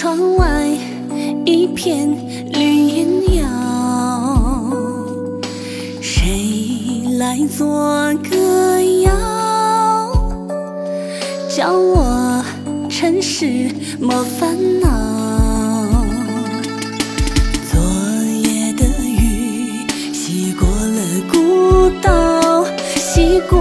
[0.00, 0.66] 窗外
[1.44, 2.08] 一片
[2.54, 3.44] 绿烟摇。
[6.00, 9.12] 谁来作歌谣，
[11.54, 12.42] 教我
[12.88, 14.88] 尘世莫烦恼。
[17.70, 17.78] 昨
[18.42, 20.98] 夜的雨洗过了
[21.30, 22.64] 古道，
[22.96, 23.60] 洗过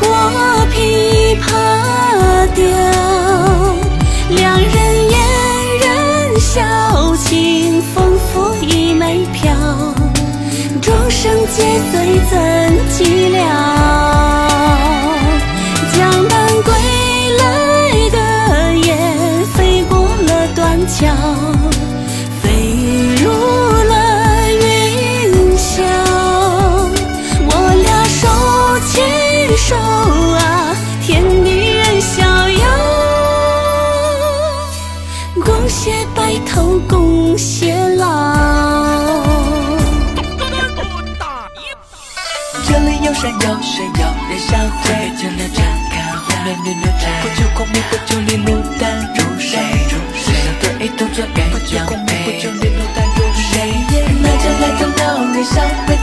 [0.00, 0.08] 过
[0.72, 1.46] 琵琶
[2.54, 2.58] 调。
[4.30, 4.74] 两人
[5.10, 5.16] 言
[5.80, 5.86] 人
[6.40, 6.62] 笑，
[7.16, 9.52] 清风拂衣袂飘。
[10.80, 11.56] 众生皆
[11.90, 12.38] 醉怎
[12.90, 12.98] 寂
[13.36, 13.77] 寥？
[35.68, 38.02] 共携白头共偕老。
[42.66, 44.00] 这里有山有水有
[44.30, 45.60] 人相会，就能展
[45.90, 47.04] 开红莲绿绿摘。
[47.20, 48.46] 不求功名，不求利，牡
[48.80, 49.60] 丹如水。
[50.16, 50.32] 上
[50.62, 52.16] 得一头做鸳鸯配。
[54.22, 55.02] 来着来着闹
[55.34, 55.54] 人相
[55.86, 55.94] 会，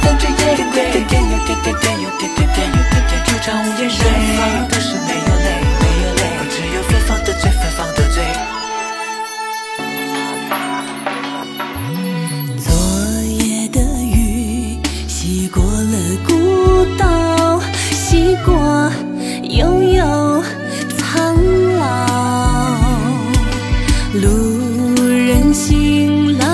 [15.55, 17.61] 过了古道，
[17.91, 18.91] 西过
[19.43, 20.43] 悠悠
[20.97, 21.33] 苍
[21.79, 22.75] 老。
[24.21, 24.29] 路
[25.07, 26.45] 人醒来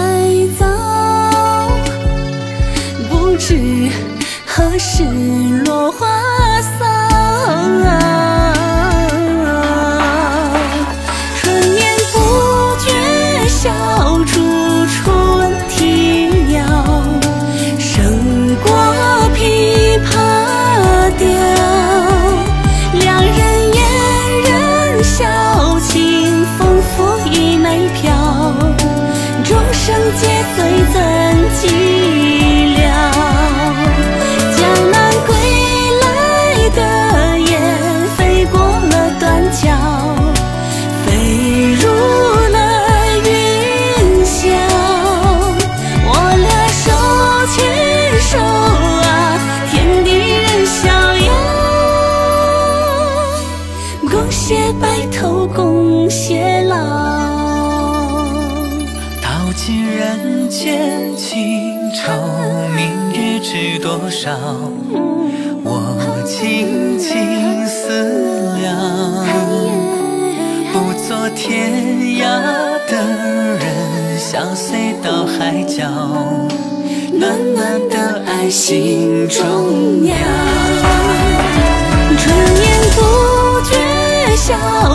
[0.59, 0.67] 早，
[3.09, 3.89] 不知
[4.45, 5.03] 何时
[5.66, 5.91] 落
[25.03, 25.25] 笑，
[25.79, 28.53] 清风拂衣袂飘。
[29.44, 30.63] 众生皆醉
[30.94, 31.11] 怎
[54.79, 56.75] 白头共偕老。
[59.22, 62.12] 道尽人间情愁，
[62.75, 64.31] 明月知多少？
[65.63, 65.69] 我
[66.25, 68.75] 静静思量，
[70.73, 71.72] 不做天
[72.18, 72.22] 涯
[72.89, 72.94] 的
[73.59, 75.88] 人，相随到海角，
[77.13, 80.50] 暖暖的爱心中酿。
[84.51, 84.91] 笑，